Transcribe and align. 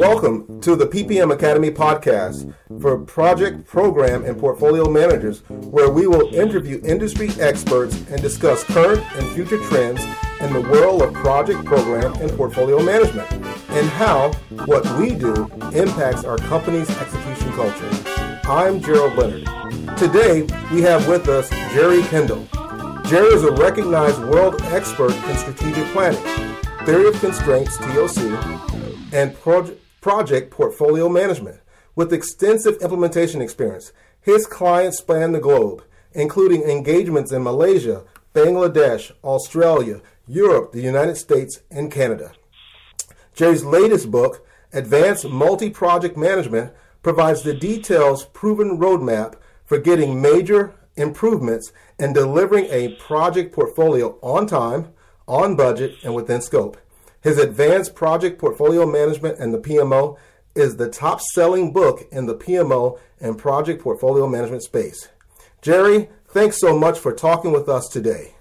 Welcome 0.00 0.60
to 0.60 0.76
the 0.76 0.86
PPM 0.86 1.32
Academy 1.32 1.72
podcast 1.72 2.54
for 2.80 2.98
project, 2.98 3.66
program, 3.66 4.24
and 4.24 4.38
portfolio 4.38 4.88
managers, 4.88 5.40
where 5.48 5.90
we 5.90 6.06
will 6.06 6.32
interview 6.32 6.80
industry 6.84 7.30
experts 7.40 7.96
and 8.08 8.22
discuss 8.22 8.62
current 8.62 9.02
and 9.16 9.26
future 9.30 9.58
trends 9.64 10.00
in 10.40 10.52
the 10.52 10.60
world 10.60 11.02
of 11.02 11.12
project, 11.14 11.64
program, 11.64 12.12
and 12.22 12.30
portfolio 12.36 12.80
management, 12.80 13.28
and 13.70 13.88
how 13.88 14.30
what 14.66 14.86
we 15.00 15.16
do 15.16 15.34
impacts 15.74 16.22
our 16.22 16.36
company's 16.36 16.88
execution 16.90 17.50
culture. 17.54 17.90
I'm 18.44 18.80
Gerald 18.80 19.16
Leonard. 19.16 19.48
Today, 19.98 20.42
we 20.72 20.80
have 20.82 21.08
with 21.08 21.28
us 21.28 21.50
Jerry 21.72 22.02
Kendall. 22.04 22.46
Jerry 23.06 23.34
is 23.34 23.42
a 23.42 23.50
recognized 23.50 24.22
world 24.22 24.62
expert 24.66 25.12
in 25.28 25.36
strategic 25.38 25.86
planning, 25.86 26.22
theory 26.86 27.08
of 27.08 27.18
constraints, 27.18 27.76
TOC, 27.78 28.16
and 29.12 29.34
project 29.34 29.82
project 30.08 30.50
portfolio 30.50 31.06
management. 31.06 31.60
With 31.94 32.14
extensive 32.14 32.78
implementation 32.80 33.42
experience, 33.42 33.92
his 34.22 34.46
clients 34.46 34.96
span 34.96 35.32
the 35.32 35.38
globe, 35.38 35.82
including 36.14 36.62
engagements 36.62 37.30
in 37.30 37.42
Malaysia, 37.42 38.04
Bangladesh, 38.34 39.12
Australia, 39.22 40.00
Europe, 40.26 40.72
the 40.72 40.80
United 40.80 41.16
States, 41.16 41.60
and 41.70 41.92
Canada. 41.92 42.32
Jerry's 43.34 43.64
latest 43.64 44.10
book, 44.10 44.46
Advanced 44.72 45.28
Multi 45.28 45.68
Project 45.68 46.16
Management, 46.16 46.72
provides 47.02 47.42
the 47.42 47.52
details 47.52 48.24
proven 48.24 48.78
roadmap 48.78 49.34
for 49.66 49.76
getting 49.76 50.22
major 50.22 50.72
improvements 50.96 51.70
and 51.98 52.14
delivering 52.14 52.64
a 52.70 52.94
project 52.94 53.54
portfolio 53.54 54.18
on 54.22 54.46
time, 54.46 54.88
on 55.26 55.54
budget, 55.54 55.96
and 56.02 56.14
within 56.14 56.40
scope. 56.40 56.78
His 57.20 57.38
Advanced 57.38 57.94
Project 57.94 58.38
Portfolio 58.38 58.86
Management 58.86 59.38
and 59.38 59.52
the 59.52 59.58
PMO 59.58 60.16
is 60.54 60.76
the 60.76 60.88
top 60.88 61.20
selling 61.20 61.72
book 61.72 62.06
in 62.10 62.26
the 62.26 62.34
PMO 62.34 62.98
and 63.20 63.38
project 63.38 63.82
portfolio 63.82 64.26
management 64.26 64.62
space. 64.62 65.08
Jerry, 65.60 66.08
thanks 66.28 66.60
so 66.60 66.78
much 66.78 66.98
for 66.98 67.12
talking 67.12 67.52
with 67.52 67.68
us 67.68 67.88
today. 67.88 68.34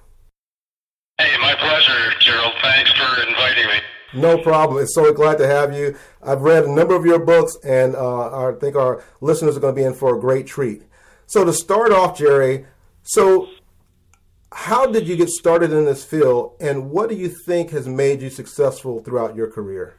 Hey, 1.19 1.36
my 1.42 1.56
pleasure, 1.56 2.14
Gerald. 2.19 2.53
Thanks 2.61 2.92
for 2.92 3.28
inviting 3.28 3.66
me. 3.66 3.80
No 4.14 4.38
problem. 4.38 4.81
It's 4.84 4.94
so 4.94 5.12
glad 5.12 5.38
to 5.39 5.47
have 5.47 5.73
you. 5.73 5.97
I've 6.22 6.41
read 6.41 6.66
a 6.66 6.72
number 6.72 6.95
of 6.95 7.06
your 7.06 7.19
books, 7.19 7.58
and 7.64 7.95
uh, 7.95 8.50
I 8.50 8.53
think 8.59 8.75
our 8.75 9.03
listeners 9.22 9.58
are 9.58 9.59
going 9.59 9.75
to 9.75 9.81
be 9.81 9.86
in 9.86 9.94
for 9.94 10.16
a 10.16 10.19
great 10.19 10.45
treat. 10.45 10.84
So, 11.25 11.44
to 11.44 11.52
start 11.52 11.91
off, 11.91 12.17
Jerry, 12.17 12.66
so 13.03 13.47
how 14.53 14.86
did 14.86 15.08
you 15.08 15.16
get 15.16 15.30
started 15.30 15.72
in 15.72 15.86
this 15.86 16.03
field, 16.03 16.56
and 16.59 16.90
what 16.92 17.09
do 17.09 17.16
you 17.16 17.30
think 17.30 17.72
has 17.72 17.88
made 17.88 18.22
you 18.22 18.30
successful 18.30 19.00
throughout 19.00 19.36
your 19.36 19.48
career? 19.48 19.98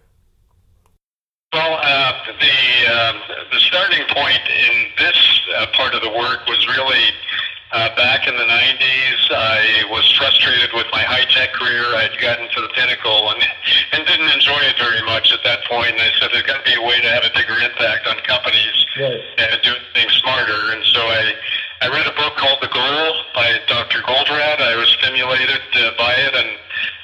Well, 1.52 1.78
uh, 1.80 2.12
the 2.40 2.92
uh, 2.92 3.12
the 3.52 3.60
starting 3.60 4.04
point 4.08 4.40
in 4.68 4.86
this 4.98 5.40
uh, 5.56 5.66
part 5.72 5.94
of 5.94 6.02
the 6.02 6.10
work 6.10 6.46
was 6.46 6.66
really 6.68 7.08
uh, 7.72 7.94
back 7.96 8.28
in 8.28 8.36
the 8.36 8.44
90s. 8.44 9.20
I 9.30 9.84
was 9.90 10.04
frustrated 10.12 10.70
with 10.74 10.86
my 10.92 11.02
high 11.02 11.24
tech 11.32 11.52
career. 11.52 11.84
I'd 11.96 12.16
gotten 12.20 12.48
to 12.48 12.60
the 12.60 12.68
pinnacle 12.68 13.30
and 13.30 13.42
and 13.92 14.06
didn't 14.06 14.28
enjoy 14.28 14.60
it 14.64 14.76
very 14.78 15.02
much 15.04 15.32
at 15.32 15.40
that 15.44 15.64
point. 15.64 15.92
And 15.92 16.00
I 16.00 16.12
said, 16.20 16.30
there's 16.32 16.44
got 16.44 16.64
to 16.64 16.70
be 16.70 16.76
a 16.76 16.84
way 16.84 17.00
to 17.00 17.08
have 17.08 17.24
a 17.24 17.32
bigger 17.34 17.56
impact 17.60 18.06
on 18.06 18.16
companies 18.28 18.76
right. 19.00 19.20
and 19.38 19.60
do 19.62 19.72
things 19.94 20.12
smarter. 20.20 20.72
And 20.72 20.84
so 20.84 21.00
I 21.00 21.32
I 21.80 21.88
read 21.88 22.06
a 22.06 22.16
book 22.16 22.36
called 22.36 22.58
The 22.60 22.68
Goal 22.68 23.22
by 23.34 23.58
Dr. 23.68 24.00
Goldratt. 24.02 24.60
I 24.60 24.76
was 24.76 24.88
stimulated 25.00 25.60
uh, 25.74 25.90
by 25.96 26.12
it 26.14 26.34
and 26.34 26.58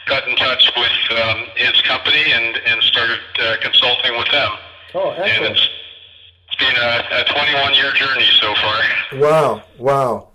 got 0.07 0.27
in 0.29 0.35
touch 0.37 0.71
with 0.77 1.19
um, 1.19 1.47
his 1.55 1.81
company 1.83 2.33
and, 2.33 2.57
and 2.67 2.83
started 2.83 3.21
uh, 3.39 3.57
consulting 3.63 4.19
with 4.19 4.29
them. 4.33 4.51
Oh, 4.95 5.11
excellent. 5.11 5.47
And 5.47 5.57
it's, 5.57 5.69
it's 6.49 6.57
been 6.57 6.77
a, 6.77 7.21
a 7.21 7.25
21 7.33 7.75
year 7.75 7.93
journey 7.93 8.29
so 8.41 8.55
far. 8.55 8.81
Wow, 9.21 9.63
wow. 9.79 10.29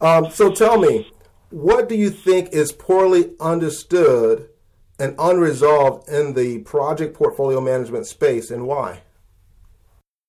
Um, 0.00 0.30
so 0.30 0.52
tell 0.52 0.78
me, 0.78 1.10
what 1.50 1.88
do 1.88 1.94
you 1.94 2.10
think 2.10 2.50
is 2.52 2.72
poorly 2.72 3.32
understood 3.40 4.50
and 4.98 5.14
unresolved 5.18 6.08
in 6.08 6.34
the 6.34 6.58
project 6.60 7.14
portfolio 7.14 7.60
management 7.60 8.06
space 8.06 8.50
and 8.50 8.66
why? 8.66 9.02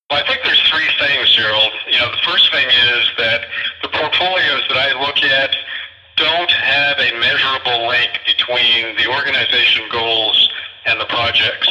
Well, 0.10 0.22
I 0.24 0.28
think 0.28 0.42
there's 0.44 0.62
three 0.70 0.90
things, 1.00 1.36
Gerald. 1.36 1.72
You 1.88 2.00
know, 2.00 2.12
the 2.12 2.22
first 2.30 2.52
thing 2.52 2.68
is 2.68 3.12
that 3.18 3.46
the 3.82 3.88
portfolios 4.22 4.64
that 4.70 4.78
I 4.78 5.00
look 5.02 5.18
at 5.24 5.56
don't 6.18 6.52
have 6.52 7.00
a 7.00 7.20
measurable 7.20 7.88
link 7.88 8.20
between 8.28 8.96
the 8.98 9.10
organization 9.10 9.84
goals 9.92 10.50
and 10.86 11.00
the 11.00 11.06
projects. 11.06 11.70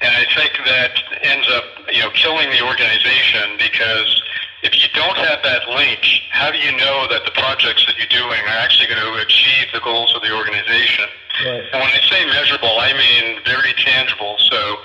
And 0.00 0.12
I 0.14 0.26
think 0.36 0.52
that 0.66 0.92
ends 1.22 1.48
up, 1.50 1.64
you 1.90 2.00
know, 2.00 2.10
killing 2.10 2.50
the 2.50 2.62
organization 2.66 3.56
because 3.56 4.22
if 4.62 4.74
you 4.76 4.88
don't 4.92 5.16
have 5.16 5.42
that 5.42 5.68
link, 5.68 6.04
how 6.30 6.50
do 6.50 6.58
you 6.58 6.76
know 6.76 7.08
that 7.08 7.24
the 7.24 7.32
projects 7.32 7.86
that 7.86 7.96
you're 7.96 8.12
doing 8.12 8.40
are 8.44 8.58
actually 8.60 8.88
going 8.88 9.00
to 9.00 9.22
achieve 9.22 9.72
the 9.72 9.80
goals 9.80 10.14
of 10.14 10.22
the 10.22 10.34
organization? 10.36 11.06
Right. 11.46 11.64
And 11.72 11.80
when 11.80 11.90
I 11.90 12.00
say 12.10 12.26
measurable, 12.26 12.78
I 12.78 12.92
mean 12.92 13.40
very 13.44 13.72
tangible. 13.78 14.36
So, 14.50 14.76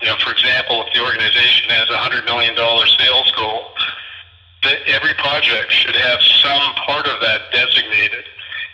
you 0.00 0.08
know, 0.08 0.16
for 0.22 0.30
example, 0.30 0.84
if 0.86 0.92
the 0.94 1.02
organization 1.02 1.70
has 1.70 1.88
a 1.90 1.98
$100 1.98 2.24
million 2.24 2.54
sales 2.54 3.32
goal, 3.32 3.72
every 4.92 5.14
project 5.14 5.72
should 5.72 5.96
have 5.96 6.20
some 6.22 6.74
part 6.86 7.06
of 7.06 7.20
that 7.20 7.50
designated. 7.52 8.24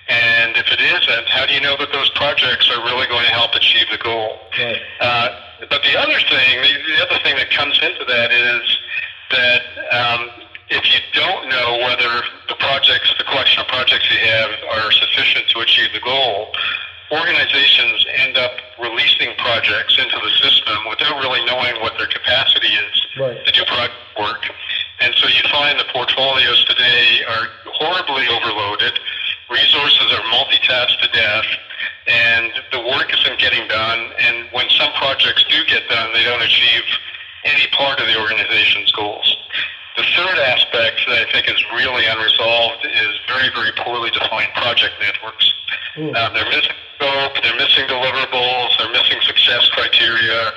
And 0.08 0.56
if 0.56 0.66
it 0.72 0.80
isn't, 0.80 1.28
how 1.28 1.46
do 1.46 1.54
you 1.54 1.60
know 1.60 1.76
that 1.76 1.92
those 1.92 2.10
projects 2.10 2.70
are 2.70 2.82
really 2.84 3.06
going 3.06 3.24
to 3.24 3.32
help 3.32 3.54
achieve 3.54 3.86
the 3.90 3.98
goal? 3.98 4.40
Right. 4.58 4.80
Uh, 5.00 5.28
but 5.70 5.82
the 5.82 5.98
other 5.98 6.18
thing, 6.28 6.62
the 6.62 6.98
other 7.04 7.18
thing 7.22 7.36
that 7.36 7.50
comes 7.50 7.78
into 7.82 8.04
that 8.06 8.32
is 8.32 8.78
that 9.30 9.62
um, 9.92 10.30
if 10.70 10.84
you 10.94 11.00
don't 11.12 11.48
know 11.48 11.78
whether 11.84 12.24
the 12.48 12.56
projects, 12.58 13.12
the 13.18 13.24
collection 13.24 13.60
of 13.60 13.68
projects 13.68 14.08
you 14.10 14.18
have 14.18 14.50
are 14.72 14.92
sufficient 14.92 15.48
to 15.50 15.60
achieve 15.60 15.92
the 15.92 16.00
goal, 16.00 16.52
organizations 17.12 18.06
end 18.16 18.36
up 18.36 18.52
releasing 18.80 19.34
projects 19.36 19.98
into 19.98 20.16
the 20.16 20.30
system 20.40 20.76
without 20.88 21.20
really 21.20 21.44
knowing 21.44 21.80
what 21.80 21.96
their 21.98 22.08
capacity 22.08 22.68
is 22.68 23.06
right. 23.20 23.44
to 23.44 23.52
do 23.52 23.64
project 23.64 23.94
work. 24.18 24.44
And 25.00 25.14
so 25.16 25.28
you 25.28 25.42
find 25.50 25.78
the 25.78 25.86
portfolios 25.92 26.64
today 26.64 27.22
are 27.28 27.47
horribly 27.66 28.26
overloaded. 28.28 28.98
Resources 29.50 30.12
are 30.12 30.25
multitasked 30.34 31.00
to 31.00 31.09
death, 31.12 31.47
and 32.06 32.53
the 32.72 32.81
work 32.81 33.12
isn't 33.14 33.38
getting 33.38 33.66
done. 33.69 34.10
And 34.19 34.48
when 34.53 34.69
some 34.70 34.92
projects 34.98 35.44
do 35.48 35.64
get 35.64 35.88
done, 35.88 36.12
they 36.12 36.25
don't 36.25 36.42
achieve 36.42 36.82
any 37.44 37.66
part 37.72 38.00
of 38.00 38.06
the 38.06 38.19
organization's 38.19 38.91
goals. 38.92 39.36
The 39.97 40.04
third 40.14 40.38
aspect 40.38 41.00
that 41.06 41.26
I 41.26 41.32
think 41.32 41.48
is 41.48 41.59
really 41.75 42.06
unresolved 42.06 42.86
is 42.86 43.12
very, 43.26 43.50
very 43.54 43.72
poorly 43.82 44.10
defined 44.10 44.53
project 44.54 44.94
networks. 45.00 45.53
Mm. 45.97 46.15
Uh, 46.15 46.30
they're 46.34 46.47
missing 46.47 46.78
scope, 46.94 47.34
they're 47.42 47.56
missing 47.56 47.86
deliverables, 47.86 48.78
they're 48.78 48.92
missing 48.92 49.19
success 49.22 49.69
criteria, 49.75 50.53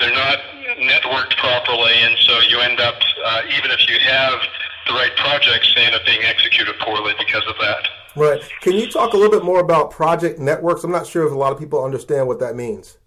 they're 0.00 0.14
not 0.14 0.38
networked 0.80 1.36
properly, 1.36 1.92
and 1.92 2.16
so 2.26 2.40
you 2.48 2.58
end 2.60 2.80
up, 2.80 2.96
uh, 3.24 3.42
even 3.56 3.70
if 3.70 3.88
you 3.88 3.98
have 4.00 4.40
the 4.86 4.94
right 4.94 5.14
projects, 5.16 5.72
they 5.74 5.84
end 5.84 5.94
up 5.94 6.04
being 6.06 6.22
executed 6.24 6.74
poorly 6.80 7.12
because 7.18 7.46
of 7.46 7.54
that. 7.60 7.88
Right. 8.16 8.42
Can 8.60 8.72
you 8.72 8.90
talk 8.90 9.12
a 9.12 9.16
little 9.16 9.30
bit 9.30 9.44
more 9.44 9.60
about 9.60 9.90
project 9.90 10.38
networks? 10.40 10.82
I'm 10.82 10.90
not 10.90 11.06
sure 11.06 11.26
if 11.26 11.32
a 11.32 11.36
lot 11.36 11.52
of 11.52 11.58
people 11.58 11.84
understand 11.84 12.26
what 12.26 12.40
that 12.40 12.56
means. 12.56 12.98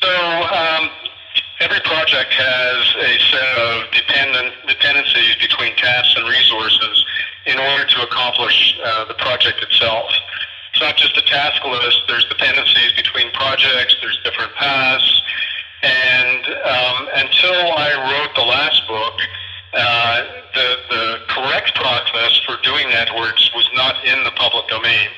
So, 0.00 0.10
um, 0.10 0.90
every 1.60 1.80
project 1.80 2.32
has 2.34 2.96
a 2.98 3.18
set 3.30 3.58
of 3.58 3.92
dependent 3.92 4.54
dependencies 4.66 5.36
between 5.36 5.76
tasks 5.76 6.14
and 6.16 6.26
resources 6.26 7.04
in 7.46 7.58
order 7.58 7.86
to 7.86 8.02
accomplish 8.02 8.76
uh, 8.84 9.04
the 9.04 9.14
project 9.14 9.62
itself. 9.62 10.10
It's 10.72 10.80
not 10.80 10.96
just 10.96 11.16
a 11.16 11.22
task 11.22 11.62
list. 11.64 12.02
There's 12.08 12.24
dependencies 12.24 12.92
between 12.96 13.30
projects. 13.32 13.94
There's 14.00 14.18
different 14.24 14.54
paths. 14.54 15.22
And 15.82 16.46
um, 16.46 17.08
until 17.14 17.74
I 17.74 17.90
wrote 18.06 18.34
the 18.36 18.46
last 18.46 18.86
book, 18.86 19.14
uh, 19.74 20.24
the, 20.54 20.76
the 20.90 21.18
correct 21.28 21.74
process 21.74 22.38
for 22.46 22.56
doing 22.62 22.88
networks 22.90 23.50
was 23.54 23.68
not 23.74 24.04
in 24.04 24.22
the 24.24 24.30
public 24.32 24.68
domain. 24.68 25.08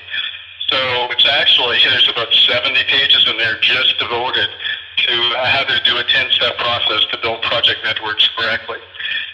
So 0.68 0.78
it's 1.10 1.26
actually, 1.28 1.78
there's 1.84 2.08
about 2.08 2.32
70 2.32 2.82
pages 2.88 3.26
in 3.28 3.36
there 3.36 3.58
just 3.60 3.98
devoted 3.98 4.48
to 4.96 5.12
how 5.44 5.64
to 5.64 5.80
do 5.84 5.98
a 5.98 6.04
10-step 6.04 6.56
process 6.56 7.04
to 7.12 7.18
build 7.20 7.42
project 7.42 7.84
networks 7.84 8.28
correctly. 8.36 8.78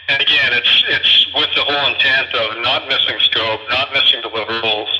And 0.09 0.21
again, 0.21 0.53
it's, 0.53 0.85
it's 0.89 1.27
with 1.35 1.51
the 1.55 1.63
whole 1.63 1.95
intent 1.95 2.35
of 2.35 2.59
not 2.63 2.89
missing 2.89 3.19
scope, 3.21 3.61
not 3.71 3.93
missing 3.93 4.21
deliverables, 4.23 4.91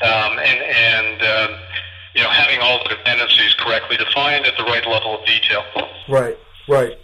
um, 0.00 0.38
and, 0.38 0.62
and 0.62 1.22
uh, 1.22 1.58
you 2.14 2.22
know, 2.22 2.30
having 2.30 2.58
all 2.60 2.82
the 2.82 2.88
dependencies 2.90 3.54
correctly 3.54 3.96
defined 3.96 4.46
at 4.46 4.56
the 4.56 4.64
right 4.64 4.86
level 4.86 5.18
of 5.18 5.26
detail. 5.26 5.62
Right, 6.08 6.38
right. 6.68 6.98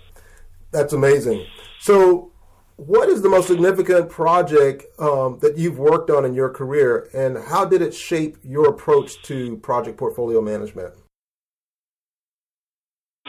That's 0.70 0.92
amazing. 0.92 1.46
So, 1.78 2.32
what 2.76 3.08
is 3.08 3.22
the 3.22 3.28
most 3.28 3.46
significant 3.46 4.10
project 4.10 4.84
um, 4.98 5.38
that 5.40 5.56
you've 5.56 5.78
worked 5.78 6.10
on 6.10 6.24
in 6.24 6.34
your 6.34 6.50
career, 6.50 7.08
and 7.14 7.38
how 7.38 7.64
did 7.64 7.82
it 7.82 7.94
shape 7.94 8.36
your 8.42 8.68
approach 8.68 9.22
to 9.22 9.56
project 9.58 9.96
portfolio 9.96 10.40
management? 10.40 10.92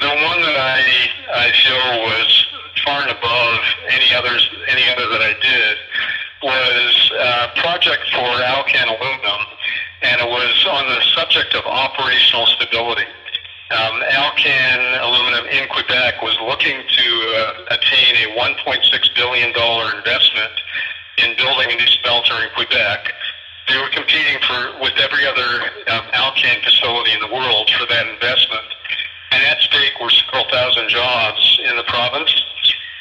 The 0.02 0.08
one 0.08 0.42
that 0.42 0.58
I 0.58 0.82
I 1.32 1.52
feel 1.52 2.02
was 2.04 2.46
far 2.84 3.02
and 3.02 3.12
above 3.12 3.60
any 3.90 4.14
others, 4.16 4.50
any 4.68 4.90
other 4.90 5.08
that 5.10 5.22
I 5.22 5.34
did, 5.42 5.78
was 6.44 7.12
a 7.20 7.62
project 7.62 8.04
for 8.12 8.26
Alcan 8.44 8.88
Aluminum, 8.88 9.45
and 10.02 10.22
it 10.22 10.28
was 10.28 10.66
on 10.70 10.88
the 10.88 11.02
subject 11.16 11.56
of 11.56 11.66
operational 11.66 12.46
stability. 12.48 13.06
Um, 13.72 14.04
Alcan 14.12 14.80
Aluminum 15.02 15.46
in 15.48 15.68
Quebec 15.68 16.22
was 16.22 16.38
looking 16.46 16.84
to 16.86 17.08
uh, 17.36 17.54
attain 17.72 18.16
a 18.16 18.38
$1.6 18.38 19.16
billion 19.16 19.50
investment 19.50 20.54
in 21.18 21.36
building 21.36 21.72
a 21.72 21.76
new 21.76 21.88
smelter 21.88 22.36
in 22.44 22.50
Quebec. 22.54 23.14
They 23.68 23.78
were 23.78 23.90
competing 23.90 24.38
for 24.46 24.78
with 24.80 24.94
every 24.98 25.26
other 25.26 25.72
um, 25.88 26.06
Alcan 26.14 26.62
facility 26.62 27.12
in 27.14 27.20
the 27.20 27.34
world 27.34 27.72
for 27.72 27.88
that 27.88 28.06
investment. 28.06 28.66
And 29.32 29.44
at 29.44 29.60
stake 29.60 30.00
were 30.00 30.12
several 30.12 30.46
thousand 30.52 30.88
jobs 30.90 31.60
in 31.68 31.76
the 31.76 31.84
province, 31.84 32.30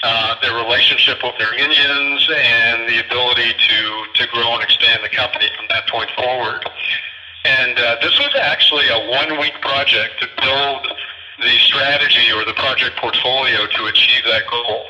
uh, 0.02 0.34
their 0.40 0.54
relationship 0.54 1.18
with 1.22 1.36
their 1.38 1.52
unions, 1.58 2.26
and 2.34 2.88
the 2.88 3.04
ability 3.04 3.52
to, 3.52 4.04
to 4.14 4.26
grow 4.28 4.54
and 4.54 4.62
expand 4.62 5.04
the 5.04 5.10
company 5.10 5.50
from 5.56 5.66
that 5.68 5.86
point 5.88 6.10
forward. 6.16 6.64
And 7.60 7.78
uh, 7.78 7.96
this 8.02 8.18
was 8.18 8.34
actually 8.40 8.88
a 8.88 8.98
one-week 9.10 9.60
project 9.60 10.20
to 10.20 10.26
build 10.42 10.82
the 11.38 11.54
strategy 11.58 12.32
or 12.32 12.44
the 12.44 12.54
project 12.54 12.96
portfolio 12.96 13.66
to 13.66 13.86
achieve 13.86 14.24
that 14.26 14.42
goal. 14.50 14.86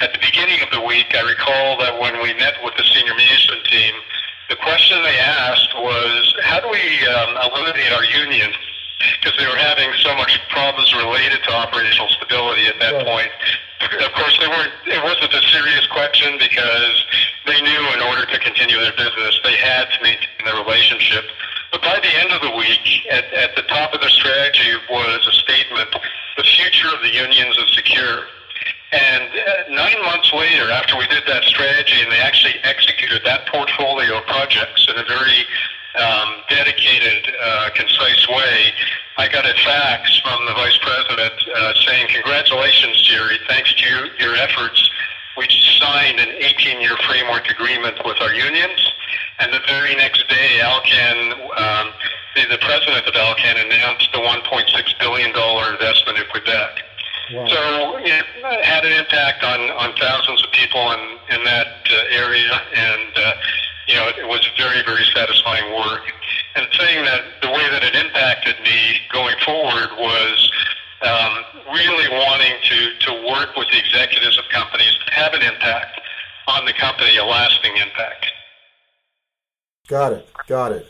At 0.00 0.12
the 0.12 0.18
beginning 0.18 0.60
of 0.60 0.70
the 0.72 0.80
week, 0.80 1.14
I 1.14 1.22
recall 1.22 1.78
that 1.78 2.00
when 2.00 2.20
we 2.20 2.34
met 2.34 2.54
with 2.64 2.74
the 2.76 2.84
senior 2.84 3.14
management 3.14 3.64
team, 3.64 3.94
the 4.50 4.56
question 4.56 5.00
they 5.02 5.16
asked 5.16 5.72
was, 5.76 6.34
how 6.42 6.60
do 6.60 6.68
we 6.68 6.84
um, 7.08 7.32
eliminate 7.48 7.92
our 7.92 8.04
union? 8.04 8.52
Because 9.20 9.38
they 9.38 9.46
were 9.46 9.56
having 9.56 9.88
so 10.02 10.14
much 10.16 10.36
problems 10.50 10.92
related 10.94 11.40
to 11.44 11.50
operational 11.54 12.08
stability 12.08 12.66
at 12.66 12.78
that 12.80 13.06
point. 13.06 13.32
Of 13.80 14.12
course, 14.12 14.36
they 14.38 14.46
weren't. 14.46 14.72
It 14.86 15.02
wasn't 15.02 15.34
a 15.34 15.42
serious 15.50 15.86
question 15.88 16.38
because 16.38 17.04
they 17.46 17.60
knew 17.60 17.82
in 17.94 18.00
order 18.00 18.26
to 18.26 18.38
continue 18.38 18.78
their 18.78 18.94
business, 18.94 19.40
they 19.42 19.56
had 19.56 19.90
to 19.90 19.98
maintain 20.02 20.38
their 20.44 20.54
relationship 20.54 21.24
but 21.72 21.80
by 21.80 21.98
the 22.00 22.14
end 22.20 22.30
of 22.32 22.40
the 22.42 22.54
week, 22.54 23.06
at, 23.10 23.24
at 23.32 23.56
the 23.56 23.62
top 23.62 23.94
of 23.94 24.00
the 24.00 24.10
strategy 24.10 24.76
was 24.90 25.26
a 25.26 25.32
statement, 25.32 25.88
the 26.36 26.44
future 26.44 26.88
of 26.94 27.00
the 27.00 27.12
unions 27.12 27.56
is 27.56 27.74
secure. 27.74 28.28
And 28.92 29.24
uh, 29.32 29.70
nine 29.70 30.00
months 30.04 30.30
later, 30.34 30.70
after 30.70 30.98
we 30.98 31.06
did 31.06 31.24
that 31.26 31.44
strategy 31.44 31.96
and 32.02 32.12
they 32.12 32.20
actually 32.20 32.60
executed 32.62 33.22
that 33.24 33.46
portfolio 33.46 34.18
of 34.18 34.26
projects 34.26 34.86
in 34.86 34.98
a 35.00 35.04
very 35.04 35.46
um, 35.96 36.44
dedicated, 36.48 37.32
uh, 37.40 37.70
concise 37.74 38.28
way, 38.28 38.72
I 39.16 39.28
got 39.28 39.44
a 39.46 39.54
fax 39.64 40.20
from 40.20 40.44
the 40.44 40.52
vice 40.52 40.76
president 40.78 41.32
uh, 41.56 41.72
saying, 41.86 42.08
congratulations, 42.12 43.00
Jerry, 43.02 43.38
thanks 43.48 43.72
to 43.74 43.84
you, 43.88 44.10
your 44.18 44.36
efforts, 44.36 44.90
we 45.36 45.46
signed 45.78 46.20
an 46.20 46.28
18-year 46.40 46.96
framework 47.06 47.48
agreement 47.48 47.98
with 48.04 48.20
our 48.20 48.34
unions 48.34 48.92
and 49.42 49.52
the 49.52 49.60
very 49.66 49.94
next 49.96 50.28
day, 50.28 50.60
Alcan, 50.60 51.32
um, 51.56 51.92
the, 52.36 52.46
the 52.50 52.58
president 52.58 53.06
of 53.06 53.14
Alcan 53.14 53.56
announced 53.56 54.08
the 54.12 54.18
$1.6 54.18 54.98
billion 55.00 55.30
investment 55.30 56.18
in 56.18 56.24
Quebec. 56.30 56.70
Wow. 57.32 57.48
So 57.48 57.96
it 57.98 58.24
had 58.62 58.84
an 58.84 58.92
impact 58.92 59.42
on, 59.42 59.60
on 59.70 59.96
thousands 59.96 60.44
of 60.44 60.50
people 60.52 60.92
in, 60.92 61.00
in 61.34 61.44
that 61.44 61.74
uh, 61.90 62.14
area, 62.14 62.60
and 62.74 63.10
uh, 63.16 63.32
you 63.88 63.94
know 63.94 64.08
it 64.08 64.28
was 64.28 64.46
very, 64.56 64.82
very 64.84 65.04
satisfying 65.14 65.72
work. 65.72 66.02
And 66.54 66.66
saying 66.78 67.04
that 67.04 67.22
the 67.40 67.48
way 67.48 67.70
that 67.70 67.82
it 67.82 67.94
impacted 67.94 68.56
me 68.62 69.00
going 69.10 69.36
forward 69.44 69.88
was 69.96 70.52
um, 71.02 71.38
really 71.72 72.08
wanting 72.08 72.54
to, 72.62 72.98
to 73.00 73.28
work 73.28 73.56
with 73.56 73.68
the 73.70 73.78
executives 73.78 74.38
of 74.38 74.44
companies 74.50 74.96
to 75.06 75.12
have 75.12 75.34
an 75.34 75.42
impact 75.42 76.00
on 76.48 76.64
the 76.64 76.72
company, 76.72 77.16
a 77.16 77.24
lasting 77.24 77.72
impact. 77.76 78.26
Got 79.88 80.12
it. 80.12 80.28
Got 80.46 80.72
it. 80.72 80.86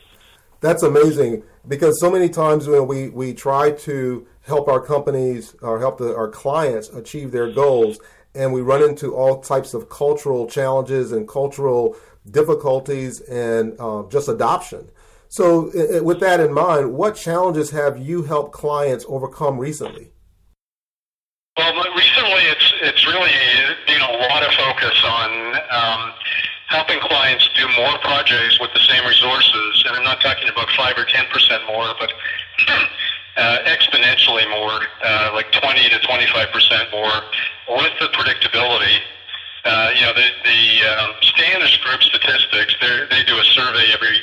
That's 0.61 0.83
amazing 0.83 1.43
because 1.67 1.99
so 2.01 2.11
many 2.11 2.29
times 2.29 2.69
when 2.69 2.87
we, 2.87 3.09
we 3.09 3.35
try 3.35 3.73
to 3.73 4.27
help 4.43 4.69
our 4.69 4.81
companies 4.81 5.55
or 5.63 5.79
help 5.79 5.99
the, 5.99 6.15
our 6.15 6.29
clients 6.29 6.89
achieve 6.91 7.33
their 7.33 7.51
goals, 7.51 7.99
and 8.35 8.53
we 8.53 8.61
run 8.61 8.83
into 8.83 9.15
all 9.15 9.41
types 9.41 9.75
of 9.75 9.89
cultural 9.89 10.47
challenges 10.47 11.13
and 11.13 11.29
cultural 11.29 11.97
difficulties 12.31 13.21
and 13.23 13.75
uh, 13.81 14.05
just 14.09 14.29
adoption. 14.29 14.89
So, 15.33 15.73
it, 15.73 16.05
with 16.05 16.21
that 16.21 16.41
in 16.41 16.53
mind, 16.53 16.93
what 16.93 17.17
challenges 17.17 17.71
have 17.71 17.97
you 17.97 18.21
helped 18.21 18.53
clients 18.53 19.07
overcome 19.09 19.57
recently? 19.57 20.13
Well, 21.57 21.73
recently 21.97 22.45
it's 22.53 22.69
it's 22.83 23.07
really 23.07 23.33
been 23.87 24.03
a 24.03 24.13
lot 24.29 24.45
of 24.45 24.53
focus 24.53 24.93
on 25.09 25.57
um, 25.73 26.13
helping 26.69 27.01
clients 27.01 27.49
do 27.57 27.65
more 27.81 27.97
projects 28.05 28.61
with 28.61 28.75
the 28.75 28.81
same 28.81 29.09
resources, 29.09 29.85
and 29.89 29.97
I'm 29.97 30.05
not 30.05 30.21
talking 30.21 30.51
about 30.53 30.69
five 30.77 30.99
or 30.99 31.07
ten 31.07 31.25
percent 31.33 31.65
more, 31.67 31.89
but 31.99 32.13
uh, 33.39 33.59
exponentially 33.65 34.45
more, 34.51 34.85
uh, 35.03 35.31
like 35.33 35.51
20 35.51 35.89
to 35.89 35.99
25 36.01 36.53
percent 36.53 36.93
more, 36.93 37.25
with 37.81 37.93
the 38.01 38.09
predictability. 38.13 39.01
Uh, 39.65 39.93
you 39.95 40.03
know, 40.03 40.13
the, 40.13 40.29
the 40.45 40.63
um, 40.91 41.15
Standish 41.23 41.79
Group 41.79 42.03
statistics, 42.03 42.75
they 42.83 43.23
do 43.25 43.39
a 43.39 43.45
survey 43.45 43.95
every 43.95 44.19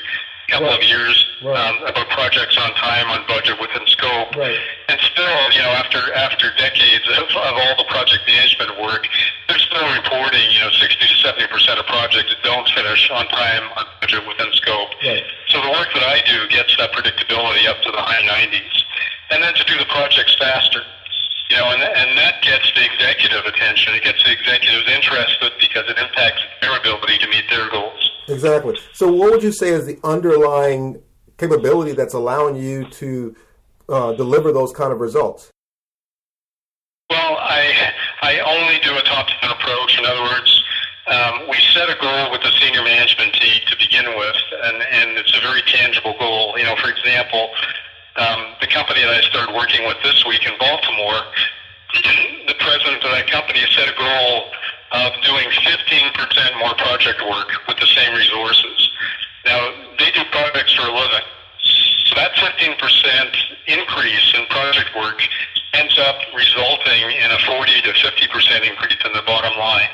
couple 0.50 0.68
right. 0.68 0.82
of 0.82 0.84
years 0.84 1.16
right. 1.44 1.56
um, 1.56 1.84
about 1.86 2.10
projects 2.10 2.58
on 2.58 2.74
time, 2.76 3.08
on 3.10 3.26
budget, 3.28 3.60
within 3.62 3.86
scope. 3.88 4.36
Right. 4.36 4.60
And 4.90 5.00
still, 5.00 5.40
you 5.54 5.62
know, 5.62 5.74
after 5.78 6.02
after 6.14 6.52
decades 6.58 7.08
of, 7.10 7.30
of 7.30 7.56
all 7.56 7.76
the 7.78 7.88
project 7.88 8.26
management 8.28 8.82
work, 8.82 9.08
they're 9.48 9.62
still 9.62 9.86
reporting, 9.96 10.50
you 10.52 10.60
know, 10.60 10.72
60 10.72 10.98
to 10.98 11.16
70 11.22 11.48
percent 11.48 11.80
of 11.80 11.86
projects 11.86 12.34
don't 12.44 12.68
finish 12.70 13.10
on 13.12 13.28
time, 13.30 13.64
on 13.78 13.86
budget, 14.02 14.26
within 14.28 14.52
scope. 14.54 14.90
Right. 15.06 15.24
So 15.48 15.62
the 15.62 15.72
work 15.72 15.90
that 15.94 16.04
I 16.04 16.22
do 16.26 16.48
gets 16.50 16.76
that 16.78 16.92
predictability 16.92 17.70
up 17.70 17.82
to 17.86 17.92
the 17.92 18.02
high 18.02 18.26
90s, 18.26 18.84
and 19.32 19.44
then 19.44 19.54
to 19.54 19.64
do 19.64 19.78
the 19.78 19.90
projects 19.90 20.36
faster. 20.36 20.82
You 21.50 21.58
know, 21.58 21.66
and, 21.74 21.82
and 21.82 22.18
that 22.18 22.44
gets 22.44 22.72
the 22.78 22.86
executive 22.86 23.44
attention. 23.46 23.96
It 23.96 24.04
gets 24.04 24.24
the 24.24 24.32
executives 24.32 24.86
interested 24.88 25.52
because 25.60 25.90
it 25.90 25.98
impacts 25.98 26.46
their 26.62 26.78
ability 26.78 27.18
to 27.18 27.28
meet 27.28 27.50
their 27.50 27.70
goals. 27.72 28.09
Exactly. 28.28 28.78
So, 28.94 29.12
what 29.12 29.32
would 29.32 29.44
you 29.44 29.52
say 29.52 29.70
is 29.70 29.86
the 29.86 30.00
underlying 30.04 31.02
capability 31.38 31.94
that's 31.94 32.14
allowing 32.14 32.56
you 32.56 32.86
to 32.90 33.36
uh, 33.88 34.14
deliver 34.14 34.52
those 34.52 34.72
kind 34.72 34.92
of 34.92 35.00
results? 35.00 35.50
Well, 37.10 37.38
I 37.40 37.92
I 38.22 38.40
only 38.40 38.80
do 38.84 38.96
a 38.96 39.02
top-down 39.02 39.52
approach. 39.52 39.98
In 39.98 40.06
other 40.06 40.22
words, 40.22 40.64
um, 41.08 41.50
we 41.50 41.58
set 41.74 41.90
a 41.90 41.98
goal 42.00 42.30
with 42.32 42.42
the 42.44 42.52
senior 42.62 42.84
management 42.84 43.34
team 43.34 43.62
to 43.66 43.76
begin 43.78 44.06
with, 44.16 44.38
and, 44.64 44.78
and 44.78 45.18
it's 45.18 45.36
a 45.36 45.42
very 45.42 45.64
tangible 45.64 46.14
goal. 46.20 46.54
You 46.58 46.66
know, 46.66 46.76
for 46.76 46.90
example, 46.90 47.50
um, 48.18 48.54
the 48.62 48.68
company 48.68 49.02
that 49.02 49.10
I 49.10 49.22
started 49.22 49.56
working 49.56 49.88
with 49.88 49.98
this 50.04 50.24
week 50.26 50.46
in 50.46 50.54
Baltimore, 50.60 51.22
the 52.48 52.54
president 52.60 53.04
of 53.04 53.10
that 53.10 53.26
company 53.32 53.60
set 53.74 53.90
a 53.90 53.98
goal 53.98 54.52
of 54.92 55.14
doing 55.22 55.48
15% 55.50 56.60
more 56.60 56.74
project 56.76 57.22
work 57.30 57.50
with 57.68 57.78
the 57.78 57.88
same 57.88 58.14
resources. 58.16 58.90
Now, 59.46 59.72
they 59.98 60.12
do 60.12 60.24
projects 60.32 60.74
for 60.74 60.88
a 60.88 60.94
living. 60.94 61.26
So 62.06 62.16
that 62.16 62.34
15% 62.34 62.76
increase 63.68 64.34
in 64.34 64.46
project 64.48 64.90
work 64.98 65.22
ends 65.74 65.98
up 66.00 66.18
resulting 66.36 67.12
in 67.12 67.32
a 67.32 67.40
40 67.46 67.82
to 67.82 67.92
50% 67.94 68.70
increase 68.70 68.98
in 69.06 69.14
the 69.14 69.22
bottom 69.26 69.58
line. 69.60 69.90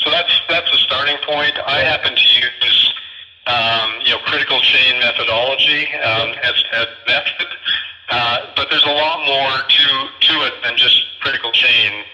So 0.00 0.10
that's 0.10 0.32
that's 0.48 0.70
a 0.72 0.78
starting 0.78 1.16
point. 1.22 1.54
I 1.66 1.80
happen 1.80 2.16
to 2.16 2.22
use 2.22 2.94
um, 3.46 4.00
you 4.04 4.10
know, 4.10 4.18
critical 4.24 4.60
chain 4.60 4.98
methodology 5.00 5.86
um, 6.02 6.34
as 6.42 6.54
a 6.72 6.86
method. 7.06 7.46
Uh, 8.08 8.38
but 8.56 8.68
there's 8.70 8.84
a 8.84 8.92
lot 8.92 9.26
more 9.26 9.56
to 9.68 9.86
to 10.20 10.34
it 10.46 10.54
than 10.62 10.76
just 10.76 11.02
critical 11.20 11.50
chain. 11.52 12.04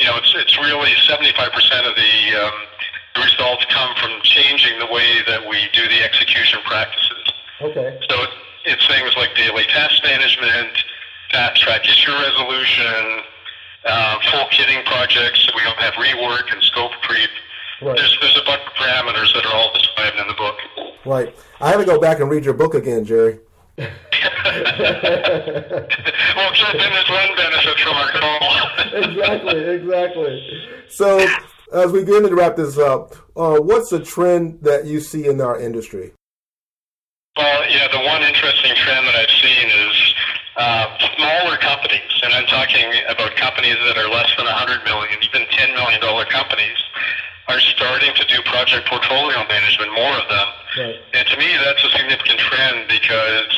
You 0.00 0.01
know, 0.12 0.18
it's 0.18 0.34
it's 0.36 0.58
really 0.58 0.90
75% 1.08 1.88
of 1.88 1.96
the 1.96 2.44
um, 2.44 2.52
the 3.14 3.20
results 3.20 3.64
come 3.68 3.94
from 3.96 4.20
changing 4.22 4.78
the 4.78 4.86
way 4.86 5.20
that 5.26 5.46
we 5.48 5.68
do 5.72 5.86
the 5.88 6.02
execution 6.02 6.60
practices. 6.64 7.32
Okay. 7.60 8.00
So 8.08 8.16
it's 8.64 8.86
things 8.86 9.14
like 9.16 9.34
daily 9.34 9.64
task 9.64 10.02
management, 10.02 10.72
fast 11.30 11.60
track 11.60 11.84
issue 11.84 12.12
resolution, 12.12 13.22
uh, 13.84 14.18
full 14.30 14.46
kitting 14.48 14.84
projects 14.86 15.44
so 15.44 15.52
we 15.54 15.62
don't 15.62 15.78
have 15.78 15.94
rework 15.94 16.52
and 16.52 16.62
scope 16.62 16.92
creep. 17.02 17.30
Right. 17.82 17.96
There's, 17.96 18.16
there's 18.20 18.38
a 18.38 18.44
bunch 18.44 18.62
of 18.64 18.72
parameters 18.74 19.34
that 19.34 19.44
are 19.44 19.54
all 19.54 19.72
described 19.74 20.16
in 20.18 20.26
the 20.28 20.34
book. 20.34 20.56
Right. 21.04 21.34
I 21.60 21.70
have 21.70 21.80
to 21.80 21.86
go 21.86 22.00
back 22.00 22.20
and 22.20 22.30
read 22.30 22.44
your 22.44 22.54
book 22.54 22.74
again, 22.74 23.04
Jerry. 23.04 23.40
well, 26.36 26.52
then 26.72 26.90
there's 26.92 27.10
one 27.10 27.36
benefit 27.36 27.78
from 27.78 27.94
our 27.94 28.10
call. 28.10 28.70
exactly, 28.92 29.60
exactly. 29.60 30.62
So, 30.88 31.26
as 31.72 31.92
we 31.92 32.04
begin 32.04 32.24
to 32.24 32.34
wrap 32.34 32.56
this 32.56 32.78
up, 32.78 33.14
uh, 33.36 33.58
what's 33.60 33.90
the 33.90 34.00
trend 34.00 34.60
that 34.62 34.86
you 34.86 35.00
see 35.00 35.26
in 35.26 35.40
our 35.40 35.58
industry? 35.60 36.12
Well, 37.36 37.70
yeah, 37.70 37.88
the 37.88 38.04
one 38.04 38.22
interesting 38.22 38.74
trend 38.76 39.06
that 39.06 39.16
I've 39.16 39.36
seen 39.40 39.68
is 39.70 40.14
uh, 40.56 40.98
smaller 41.16 41.56
companies, 41.56 42.12
and 42.22 42.34
I'm 42.34 42.46
talking 42.46 42.92
about 43.08 43.36
companies 43.36 43.76
that 43.88 43.96
are 43.96 44.08
less 44.08 44.28
than 44.36 44.44
100 44.44 44.84
million, 44.84 45.16
even 45.22 45.48
10 45.48 45.72
million 45.72 46.00
dollar 46.00 46.26
companies, 46.26 46.76
are 47.48 47.60
starting 47.72 48.12
to 48.14 48.24
do 48.28 48.36
project 48.44 48.86
portfolio 48.86 49.48
management. 49.48 49.92
More 49.96 50.12
of 50.12 50.28
them, 50.28 50.48
right. 50.76 50.96
and 51.14 51.24
to 51.28 51.36
me, 51.40 51.48
that's 51.56 51.82
a 51.84 51.90
significant 51.96 52.38
trend 52.38 52.88
because 52.88 53.48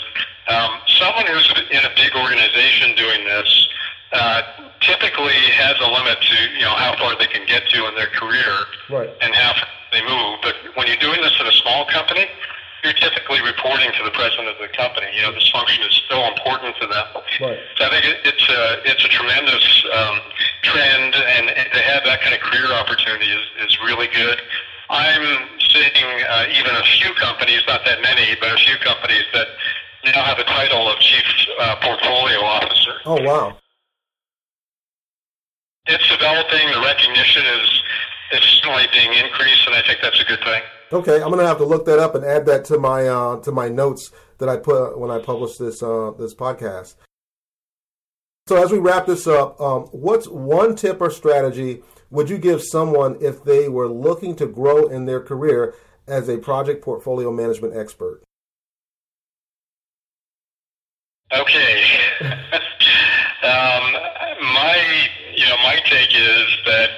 um, 0.49 0.71
someone 0.87 1.27
who's 1.27 1.49
in 1.71 1.85
a 1.85 1.93
big 1.97 2.15
organization 2.15 2.95
doing 2.97 3.25
this 3.25 3.69
uh, 4.13 4.43
typically 4.81 5.35
has 5.57 5.75
a 5.81 5.89
limit 5.89 6.21
to 6.21 6.37
you 6.55 6.63
know 6.63 6.77
how 6.77 6.95
far 6.97 7.17
they 7.19 7.27
can 7.27 7.47
get 7.47 7.67
to 7.69 7.89
in 7.89 7.95
their 7.95 8.13
career 8.13 8.53
right. 8.91 9.11
and 9.21 9.35
how 9.35 9.53
they 9.93 10.03
move. 10.03 10.39
But 10.43 10.55
when 10.77 10.87
you're 10.87 11.01
doing 11.01 11.21
this 11.23 11.35
in 11.41 11.47
a 11.47 11.57
small 11.65 11.87
company, 11.87 12.29
you're 12.85 12.93
typically 12.93 13.41
reporting 13.41 13.91
to 13.97 14.03
the 14.05 14.13
president 14.13 14.49
of 14.49 14.61
the 14.61 14.69
company. 14.77 15.09
You 15.17 15.23
know, 15.23 15.33
this 15.33 15.49
function 15.49 15.83
is 15.89 15.97
still 16.05 16.23
important 16.29 16.77
to 16.77 16.87
them. 16.87 17.07
Right. 17.41 17.59
So 17.81 17.87
I 17.87 17.91
think 17.91 18.05
it, 18.05 18.19
it's 18.29 18.47
a 18.49 18.63
it's 18.85 19.05
a 19.05 19.09
tremendous 19.09 19.67
um, 19.97 20.21
trend, 20.63 21.15
and, 21.17 21.49
and 21.49 21.67
to 21.73 21.81
have 21.81 22.05
that 22.05 22.21
kind 22.21 22.35
of 22.37 22.41
career 22.45 22.69
opportunity 22.77 23.33
is, 23.33 23.45
is 23.65 23.79
really 23.81 24.09
good. 24.13 24.39
I'm 24.91 25.49
seeing 25.59 26.07
uh, 26.29 26.47
even 26.53 26.77
a 26.77 26.85
few 27.01 27.15
companies, 27.15 27.65
not 27.67 27.85
that 27.89 28.03
many, 28.03 28.37
but 28.39 28.53
a 28.53 28.61
few 28.61 28.77
companies 28.85 29.25
that 29.33 29.49
now 30.13 30.25
have 30.25 30.39
a 30.39 30.45
title 30.45 30.89
of 30.89 30.99
chief 31.01 31.25
uh, 31.61 31.77
portfolio 31.83 32.41
officer. 32.41 32.93
Oh 33.07 33.23
wow! 33.23 33.57
It's 35.87 36.09
developing. 36.09 36.71
The 36.73 36.81
recognition 36.81 37.45
is 37.45 37.83
is 38.33 38.45
certainly 38.63 38.87
being 38.93 39.13
increased, 39.13 39.67
and 39.67 39.75
I 39.75 39.83
think 39.83 40.01
that's 40.03 40.21
a 40.21 40.25
good 40.25 40.41
thing. 40.41 40.63
Okay, 40.93 41.23
I'm 41.23 41.31
gonna 41.31 41.47
have 41.47 41.59
to 41.59 41.65
look 41.65 41.85
that 41.87 41.99
up 41.99 42.15
and 42.15 42.25
add 42.25 42.47
that 42.47 42.65
to 42.67 42.79
my 42.79 43.07
uh, 43.07 43.41
to 43.41 43.53
my 43.53 43.69
notes 43.69 44.11
that 44.39 44.49
I 44.49 44.57
put 44.57 44.99
when 44.99 45.11
I 45.11 45.19
publish 45.19 45.57
this 45.57 45.83
uh, 45.83 46.13
this 46.19 46.35
podcast. 46.35 46.95
So 48.47 48.63
as 48.63 48.71
we 48.71 48.79
wrap 48.79 49.07
this 49.07 49.27
up, 49.27 49.59
um, 49.59 49.85
what's 49.93 50.29
one 50.29 50.77
tip 50.77 51.01
or 51.01 51.11
strategy 51.11 51.83
would 52.11 52.31
you 52.31 52.39
give 52.39 52.63
someone 52.63 53.17
if 53.21 53.43
they 53.43 53.69
were 53.69 53.89
looking 53.89 54.37
to 54.37 54.47
grow 54.47 54.87
in 54.87 55.07
their 55.07 55.21
career 55.21 55.75
as 56.07 56.29
a 56.29 56.39
project 56.39 56.85
portfolio 56.85 57.33
management 57.33 57.77
expert? 57.77 58.23
Okay. 61.35 61.83
um, 62.21 63.85
my 64.55 65.09
you 65.35 65.47
know 65.47 65.57
my 65.63 65.81
take 65.85 66.15
is 66.15 66.47
that 66.67 66.91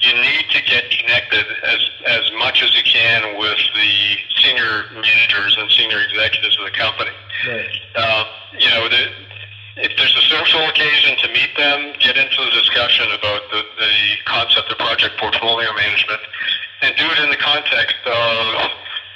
you 0.00 0.12
need 0.14 0.44
to 0.50 0.62
get 0.62 0.90
connected 0.90 1.44
as 1.64 1.80
as 2.06 2.32
much 2.38 2.62
as 2.62 2.74
you 2.74 2.82
can 2.82 3.38
with 3.38 3.58
the 3.74 4.16
senior 4.42 4.84
managers 4.92 5.56
and 5.58 5.70
senior 5.70 6.00
executives 6.00 6.58
of 6.58 6.64
the 6.64 6.76
company. 6.76 7.10
Right. 7.46 7.70
Uh, 7.94 8.24
you 8.58 8.68
know, 8.70 8.88
the, 8.88 9.06
if 9.76 9.96
there's 9.96 10.16
a 10.16 10.26
social 10.28 10.60
occasion 10.68 11.16
to 11.18 11.28
meet 11.32 11.56
them, 11.56 11.94
get 12.00 12.16
into 12.16 12.36
the 12.44 12.50
discussion 12.50 13.06
about 13.12 13.42
the, 13.50 13.62
the 13.78 13.94
concept 14.26 14.70
of 14.70 14.78
project 14.78 15.18
portfolio 15.18 15.72
management, 15.74 16.20
and 16.82 16.94
do 16.96 17.04
it 17.06 17.18
in 17.22 17.30
the 17.30 17.36
context 17.36 17.96
of 18.04 18.70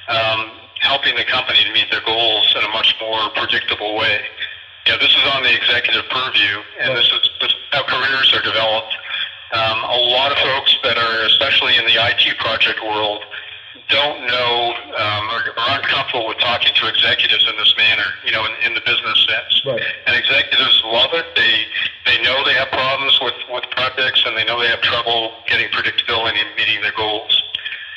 um, 0.08 0.50
helping 0.80 1.16
the 1.16 1.24
company 1.24 1.64
to 1.64 1.72
meet 1.72 1.90
their 1.90 2.04
goals 2.06 2.54
in 2.56 2.62
a 2.62 2.68
much 2.68 2.94
more 3.00 3.28
predictable 3.34 3.96
way. 3.96 4.20
Know, 4.86 4.98
this 4.98 5.10
is 5.10 5.26
on 5.34 5.42
the 5.42 5.54
executive 5.54 6.08
purview, 6.08 6.62
and 6.80 6.94
right. 6.94 6.96
this 6.96 7.10
is, 7.10 7.30
this 7.40 7.50
is 7.50 7.56
how 7.72 7.82
careers 7.84 8.32
are 8.34 8.42
developed 8.42 8.94
um, 9.52 9.78
a 9.84 10.00
lot 10.10 10.32
of 10.32 10.38
folks 10.38 10.76
that 10.82 10.98
are, 10.98 11.26
especially 11.26 11.76
in 11.76 11.86
the 11.86 11.94
IT 11.96 12.38
project 12.38 12.82
world, 12.82 13.22
don't 13.88 14.26
know 14.26 14.74
um, 14.98 15.24
or, 15.30 15.54
or 15.54 15.64
aren't 15.70 15.86
comfortable 15.86 16.26
with 16.26 16.38
talking 16.38 16.74
to 16.74 16.88
executives 16.88 17.46
in 17.48 17.56
this 17.56 17.72
manner, 17.78 18.18
you 18.26 18.32
know, 18.32 18.44
in, 18.44 18.52
in 18.66 18.74
the 18.74 18.82
business 18.82 19.14
sense. 19.30 19.62
Right. 19.64 19.80
And 20.06 20.16
executives 20.16 20.82
love 20.84 21.14
it. 21.14 21.26
They 21.36 21.64
they 22.04 22.20
know 22.22 22.42
they 22.44 22.54
have 22.54 22.70
problems 22.74 23.18
with, 23.22 23.38
with 23.50 23.62
projects 23.70 24.22
and 24.26 24.36
they 24.36 24.44
know 24.44 24.58
they 24.58 24.68
have 24.68 24.82
trouble 24.82 25.32
getting 25.46 25.70
predictability 25.70 26.42
and 26.42 26.50
meeting 26.56 26.82
their 26.82 26.94
goals. 26.98 27.42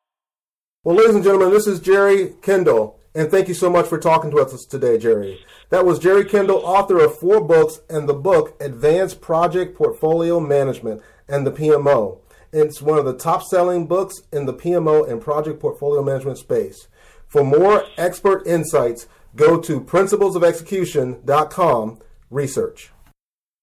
Well, 0.85 0.97
ladies 0.97 1.15
and 1.15 1.25
gentlemen, 1.25 1.51
this 1.51 1.67
is 1.67 1.81
Jerry 1.81 2.35
Kendall, 2.43 3.00
and 3.15 3.31
thank 3.31 3.49
you 3.49 3.55
so 3.55 3.71
much 3.71 3.87
for 3.87 3.99
talking 3.99 4.31
to 4.31 4.39
us 4.39 4.65
today, 4.65 4.99
Jerry. 4.99 5.45
That 5.71 5.85
was 5.85 5.99
Jerry 5.99 6.25
Kendall, 6.25 6.59
author 6.59 6.99
of 6.99 7.19
four 7.19 7.41
books 7.41 7.81
and 7.89 8.09
the 8.09 8.15
book 8.15 8.57
Advanced 8.61 9.21
Project 9.21 9.77
Portfolio 9.77 10.41
Management 10.41 11.03
and 11.29 11.47
the 11.47 11.53
PMO. 11.53 12.19
It's 12.53 12.83
one 12.83 12.99
of 12.99 13.05
the 13.05 13.17
top 13.17 13.43
selling 13.43 13.87
books 13.87 14.23
in 14.33 14.47
the 14.47 14.55
PMO 14.55 15.09
and 15.09 15.21
project 15.21 15.61
portfolio 15.61 16.03
management 16.03 16.39
space. 16.39 16.89
For 17.29 17.45
more 17.45 17.85
expert 17.97 18.47
insights, 18.47 19.07
go 19.37 19.61
to 19.61 19.81
principlesofexecution.com 19.81 22.01
research. 22.31 22.91